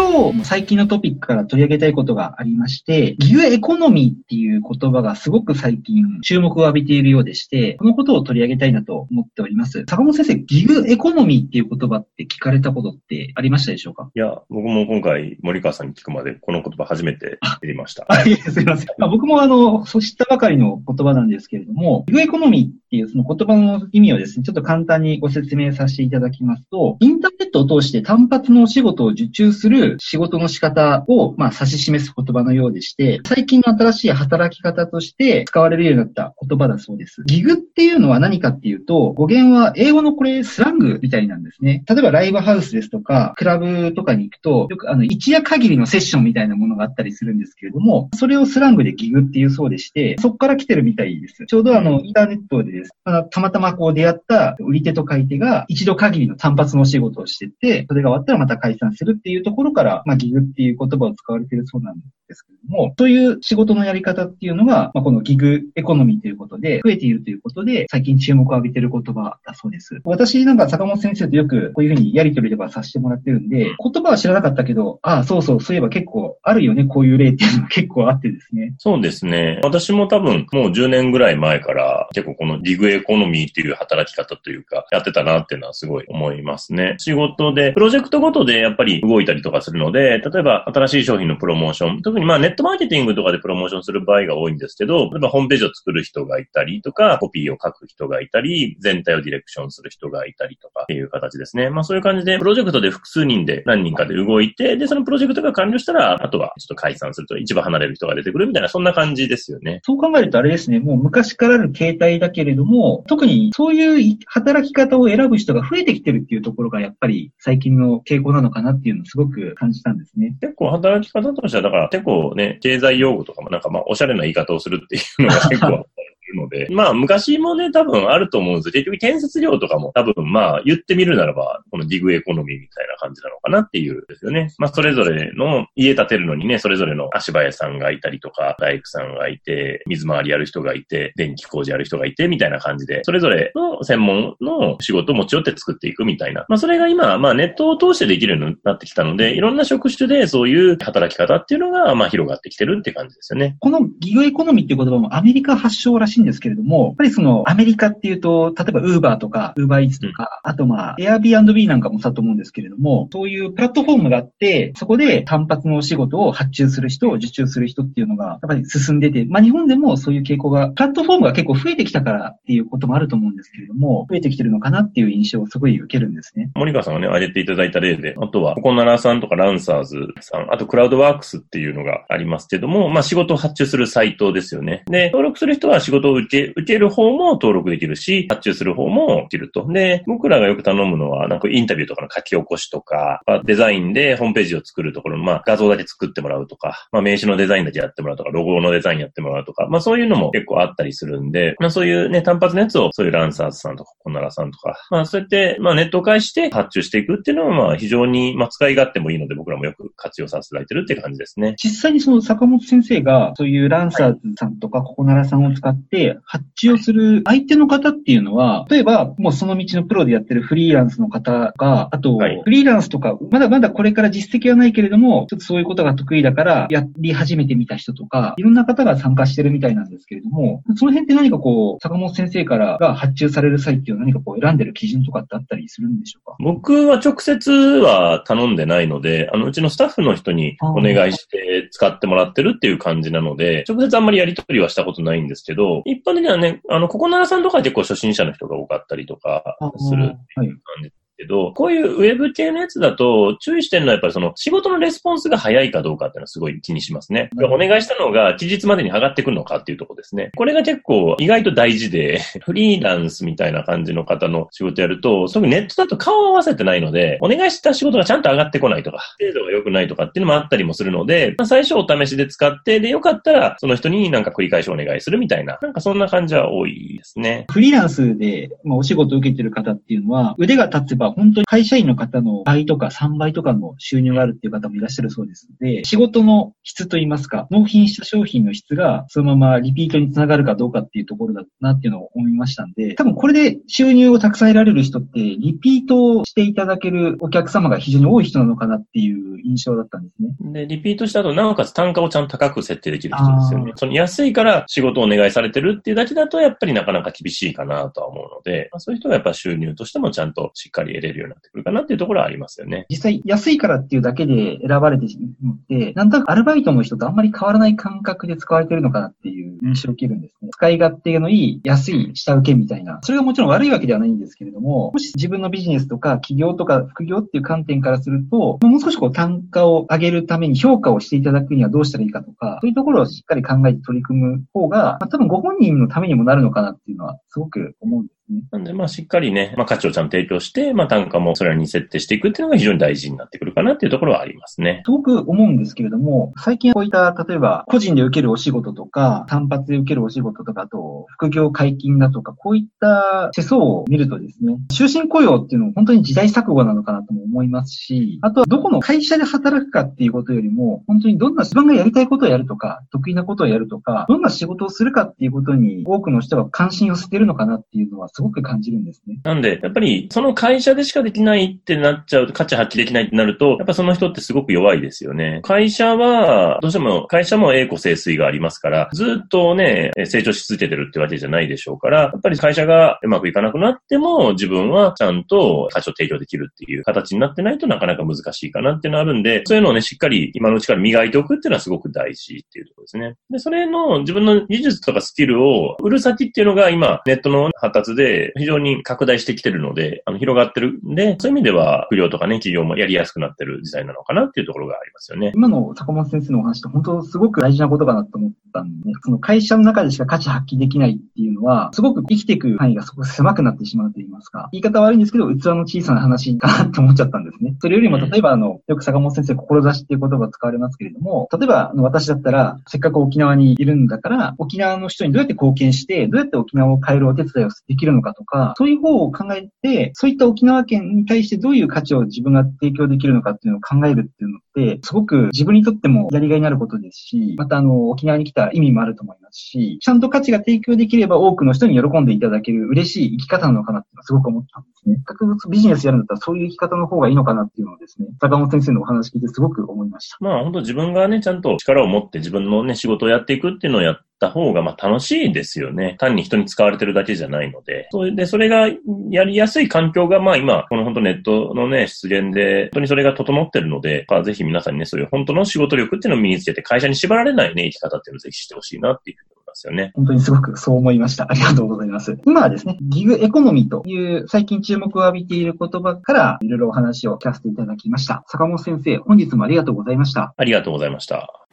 [0.00, 9.84] 今日も最近のトピックから取り上げたいことがありまして、ギグエコノミーっていう言葉がすごく最近注目を浴びているようでして、このことを取り上げたいなと思っております。
[9.86, 14.10] 坂本先生、ギグエコノミーっていう言葉って聞かれたことってありましたでしょうか？
[14.14, 18.06] いや、僕も今回森川さんに聞くまでこの言葉初めて知りました。
[18.10, 18.86] あ、いえ、すいません。
[18.96, 37.22] まあ、僕もあの、そう知ったばかりの言葉なんですけれども、ギグエコノミーっていうその言葉の意味をですね、ちょっと簡単にご説明させていただきますと、インターネットを通して単発のお仕事を受注する仕事の仕方を、まあ、指し示す言葉のようでして、最近の新しい働き方として使われるようになった言葉だそうです。
[37.26, 41.84] ギグっていうのは何かっていうと、語源は英語のこれスラングみたいなんですね。
[41.88, 51.46] 例えばライブハウスですとか、クラブとかに行くと、よくあの、一夜限りのセッションみたいなものがあったりするんですけれども、それをスラングでギグっていうそうでして、そこから来てるみたいです。
[51.46, 61.94] ちょうどあの、インターネットでです、あのたまたまこう出会った売り手と買い手が一度限りの単発のお仕事をしてて、それが終わったらまた解散するっていうところろから、まあ、ギグっていう言葉を使使われているそうなん
[62.28, 70.00] ですけれども、そういう仕事のやり方っていうのが、まあ、このギグエコノミーということで、増えているということで、最近注目を浴びている言葉だそうです。
[70.04, 78.74] 私なんか坂本先生とよくこういうふうにやりとりとかさせてもらってるんで、言葉は知らなかったけど、ああ、そうそう、そういえば結構あるよね、こういう例っていうのが結構あってですね。
[78.78, 79.60] そうですね。
[79.62, 86.96] 私も多分もう10年ぐらい前から結構このギグエコノミーっていう働き方というか、やってたなっていうのはすごい思いますね。
[86.98, 101.70] 仕事で、プロジェクトごとでやっぱり動いたりとかするので、例えば新しい商品のプロモーション、特にまあネットマーケティングとかでプロモーションする場合が多いんですけど、例えばホームページを作る人がいたりとか、コピーを書く人がいたり、全体をディレクションする人がいたりとかっていう形ですね。
[101.70, 109.80] まあそういう感じで、プロジェクトで複数人で何人かで動いて、で、そのプロジェクトが完了したら、あとはちょっと解散すると一番離れる人が出てくるみたいな、そんな感じですよね。
[109.84, 120.36] そう考えるとあれですね、もう昔からある形態だけれども、特にそういう働き方を選ぶ人が増えてきてるっていうところがやっぱり最近の傾向なのかなっていうのをすごく感じたんですね。
[120.40, 125.86] 結構働き方としては、だから結構ね、経済用語とかもなんかまあ、おしゃれな言い方をするっていうのが結構
[126.30, 134.52] るので、まあ昔もね、多分あると思うんです結局建設業とかも多分まあ言ってみるならば、このギグエコノミーみたいな感じなのかなっていうですよね。
[134.58, 146.44] まあそれぞれの家建てるのにね、それぞれの足場屋さんがいたりとか、大工さんがいて、水回りやる人がいて、電気工事やる人がいて、みたいな感じで、それぞれの専門の仕事を持ち寄って作っていくみたいな。
[146.48, 153.56] まあそれが今、まあネットを通してできるようになってきたので、いろんな職種でそういう働き方っていうのが、まあ広がってきてるって感じですよね。
[153.60, 176.50] このギグエコノミーっていう言葉もアメリカ発祥らしいんですけれども、やっぱりそのアメリカっていうと、例えばウーバーとか、ウーバーイーツとか、うん、あとまあ、Airbnb なんかもさと思うんですけれども、そういうプラットフォームがあって、そこで単発のお仕事を発注する人、受注する人っていうのが、やっぱり進んでて、まあ日本でもそういう傾向が、プラットフォームが結構増えてきたからっていうこともあると思うんですけれども、増えてきてるのかなっていう印象をすごい受けるんですね。
[176.54, 184.82] 森川さんがね、挙げていただいた例で、あとは、ココナラさんとかランサーズさん、あとクラウドワークスっていうのがありますけども、まあ仕事を発注するサイトですよね。
[184.86, 189.66] で、登録する人は仕事を受け、受ける方も登録できるし、発注する方もできると。
[189.66, 211.54] で、僕らがよく頼むのは、なんかインタビューとかの書き起こしとか、デザインでホームページを作るところの、まあ、画像だけ作ってもらうとか、まあ、名刺のデザインだけやってもらうとか、ロゴのデザインやってもらうとか、まあ、そういうのも結構あったりするんで、まあ、そういうね、単発のやつを、そういうランサーズさんとか、コナラさんとか、まあ、そうやって、まあ、ネットを介して発注していくっていうのは、まあ、非常に、まあ、使い勝手もいいので、僕らもよく活用させていただいてるっていう感じですね。
[211.56, 236.36] 実際にその坂本先生が、そういうランサーズさんとか、ココナラさんを使って発注をする相手の方っていうのは、例えば、もうその道のプロでやってるフリーランスの方が、あと、フリーランスとか、まだまだこれから実績はないけれども、ちょっとそういうことが得意だから、やり始めてみた人とか、いろんな方が参加してるみたいなんですけれども、その辺って何かこう、坂本先生からが発注される際っていうのは何かこう選んでる基準とかってあったりするんでしょうか？
[236.40, 257.28] 僕は直接は頼んでないので、あの、うちのスタッフの人にお願いして使ってもらってるっていう感じなので、直接あんまりやり取りはしたことないんですけど、一般的にはね、あの、ここならさんとか結構初心者の人が多かったりとかするっていう感じけど、こういうウェブ系のやつだと、注意してるのはやっぱりその仕事のレスポンスが早いかどうかっていうのはすごい気にしますね。
[257.52, 260.30] お願いしたのが期日までに上がってくるのかっていうとこですね。
[260.34, 277.44] これが結構意外と大事で、 フリーランスみたいな感じの方の仕事やると、特にネットだと顔を合わせてないので、お願いした仕事がちゃんと上がってこないとか、精度が良くないとかっていうのもあったりもするので、まあ、最初お試しで使って、で、よかったらその人になんか繰り返しお願いするみたいな、なんかそんな感じは多いですね。
[277.50, 300.66] フリーランスで、まあ、お仕事を受けてる方っていうのは、腕が立つば本当に会社員の方の倍とか3倍とかの収入があるっていう方もいらっしゃるそうですので、仕事の質といいますか、納品した商品の質がそのままリピートにつながるかどうかっていうところだなっていうのを思いましたんで、多分これで収入をたくさん得られる人って、リピートしていただけるお客様が非常に多い人なのかなっていう印象だったんですね。
[300.66, 303.72] で、リピートした後、なおかつ単価をちゃんと高く設定できる人ですよね。
[303.76, 312.86] その安いから仕事をお願いされてるっていうだけだと、やっぱりなかなか厳しいかなとは思うので、まあ、そういう人がやっぱ収入としてもちゃんとしっかり得れるようになってくるかなっていうところはありますよね。
[312.88, 320.50] 実際、安いからっていうだけで選ばれてしまって、なんとなくアルバイトの人とあんまり変わらない感覚で使われてるのかなっていう印象を受けるんですね。
[320.52, 323.00] 使い勝手のいい、安い下請けみたいな。
[323.02, 338.19] それがもちろん悪いわけではないんですけれども、もし自分のビジネスとか企業とか副業っていう観点からすると、もう少しこう単価を上げるために評価をしていただくにはどうしたらいいかとか、そういうところをしっかり考えて取り組む方が、まあ、多分ご本人のためにもなるのかなっていうのはすごく思うんです。
[338.52, 344.82] なんで、まあ、しっかりね、まあ、価値をちゃんと提供して、まあ、単価もそれに設定していくっていうのが非常に大事になってくるかなっていうところはありますね。
[344.84, 369.02] すごく思うんですけれども、最近こういった、例えば、個人で受けるお仕事とか、単発で受けるお仕事とかと、副業解禁だとか、こういった世相を見るとですね、終身雇用っていうのは本当に時代錯誤なのかなとも思いますし、あとはどこの会社で働くかっていうことよりも、本当にどんな自分がやりたいことをやるとか、得意なことをやるとか、どんな仕事をするかっていうことに多くの人が関心を捨てるのかなっていうのはすごく感じるんです。
[369.06, 369.18] ね。
[369.24, 375.40] なんで、やっぱり、その会社でしかできないってなっちゃうと、価値発揮できないってなると、やっぱその人ってすごく弱いですよね。
[375.42, 393.14] 会社は、どうしても、会社も栄枯盛衰がありますから、ずっとね、成長し続けてるってわけじゃないでしょうから、やっぱり会社がうまくいかなくなっても、自分はちゃんと価値を提供できるっていう形になってないとなかなか難しいかなっていうのあるんで、そういうのをね、しっかり今のうちから磨いておくっていうのはすごく大事っていうところですね。
[393.30, 405.32] で、それの自分の技術とかスキルを売る先っていうのが今、ネットの発達で非常に拡大してきてるので、あの、広がってるんで、そういう意味では、不良とかね、企業もやりやすくなってる時代なのかなっていうところがありますよね。
[405.34, 417.54] 今の坂本先生のお話って本当すごく大事なことかなと思ったんで、その会社の中でしか価値発揮できないっていうのは、すごく生きていく範囲がすごく狭くなってしまうと言いますか、言い方悪いんですけど、器の小さな話かなって思っちゃったんですね。
[417.60, 445.00] それよりも、例えばあの、よく坂本先生、志っていう言葉使われますけれども、例えば、あの、私だったら、せっかく沖縄にいるんだから、沖縄の人にどうやって貢献して、どうやって沖縄を変えるお手伝いをできるのかとか、そういう方を考えて、そういった沖縄県に対してどういう価値を自分が提供できるのかっていうのを考えるっていうのって、すごく自分にとってもやりがいになることですし、またあの、沖縄に来た意味もあると思いますし、ちゃんと価値が提供できれば多くの人に喜んでいただける嬉しい生き方なのかなっていうのはすごく思ったんですね。
[445.04, 450.16] 学物ビジネスやるんだったらそういう生き方の方がいいのかなっていうのをですね、坂本先生のお話聞いてすごく思いました。
[450.20, 455.96] まあ本当自分がね、ちゃんと力を持って自分のね、仕事をやっていくっていうのをやった方が、まあ楽しいですよね。
[455.98, 457.88] 単に人に使われてるだけじゃないので。
[457.90, 458.68] それで、それが
[459.10, 469.92] やりやすい環境が、まあ今、この本当ネットのね、出現で、本当にそれが整ってるので、まあぜひ皆さんにね、そういう本当の仕事力っていうのを身につけて、会社に縛られないね、生き方っていうのをぜひしてほしいなっていうふうにますよね。
[469.94, 471.26] 本当にすごくそう思いました。
[471.30, 472.16] ありがとうございます。
[472.24, 478.24] 今はですね、ギグエコノミーという最近注目を浴びている言葉からいろいろお話を聞かせていただきました。
[478.28, 480.34] 坂本先生、本日もありがとうございました。
[480.36, 481.49] ありがとうございました。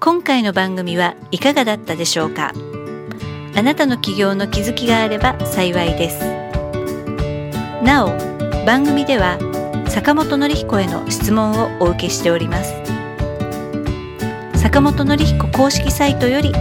[0.00, 2.52] 今回の番組はいかがだったでしょうか？
[3.54, 6.24] あなたの起業の気づきがあれば幸いです。
[7.84, 8.08] なお、
[8.64, 9.38] 番組では
[9.88, 12.74] 坂本典彦への質問をお受けしております。
[14.54, 16.52] 坂本典彦公式サイトより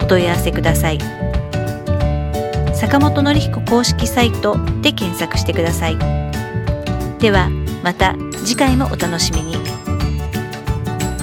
[0.00, 0.98] お問い合わせください
[2.74, 5.98] 坂本典彦公式サイトで検索してください
[7.18, 7.50] では
[7.82, 8.14] また
[8.44, 9.56] 次回もお楽しみに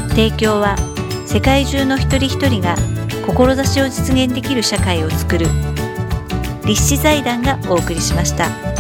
[0.10, 0.76] 提供は
[1.28, 2.76] 世界中の一人一人が
[3.26, 5.48] 志を実現できる社会をつくる
[6.66, 8.77] 立志財団がお送りしました。